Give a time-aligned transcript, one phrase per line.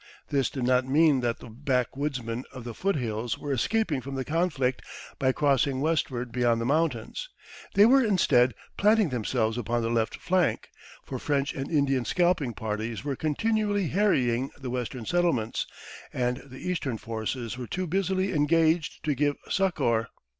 [0.29, 4.25] This did not mean that the backwoodsmen of the foot hills were escaping from the
[4.25, 4.81] conflict
[5.19, 7.29] by crossing westward beyond the mountains;
[7.75, 10.69] they were instead planting themselves upon the left flank,
[11.05, 15.67] for French and Indian scalping parties were continually harrying the Western settlements,
[16.11, 20.07] and the Eastern forces were too busily engaged to give succor.